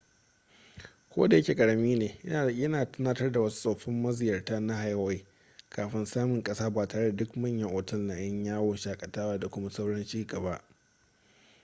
kodayake 1.09 1.55
ƙarami 1.55 1.95
ne 1.95 2.19
yana 2.53 2.85
tunatar 2.91 3.31
da 3.31 3.39
wasu 3.39 3.59
tsoffin 3.59 4.01
maziyarta 4.01 4.59
na 4.59 4.73
hawaii 4.75 5.25
kafin 5.69 6.05
samin 6.05 6.43
ƙasa 6.43 6.69
ba 6.69 6.87
tare 6.87 7.09
da 7.15 7.17
duk 7.17 7.35
manyan 7.35 7.69
otal 7.75 7.99
na 7.99 8.15
'yan 8.15 8.45
yawon 8.45 8.77
shakatawa 8.77 9.39
da 9.39 9.47
kuma 9.49 9.69
sauran 9.69 10.05
cigaba 10.05 10.63